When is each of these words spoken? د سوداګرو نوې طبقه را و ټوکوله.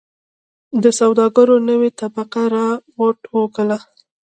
د 0.83 0.85
سوداګرو 0.99 1.55
نوې 1.69 1.89
طبقه 1.99 2.43
را 2.53 2.67
و 2.97 2.99
ټوکوله. 3.23 3.77